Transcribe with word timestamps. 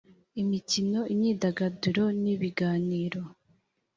imikino 0.41 0.99
imyidagaduro 1.13 2.03
n 2.21 2.23
ibiganiro 2.33 3.21